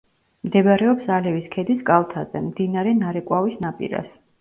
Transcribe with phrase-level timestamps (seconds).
[0.47, 4.15] მდებარეობს ალევის ქედის კალთაზე, მდინარე ნარეკვავის ნაპირას.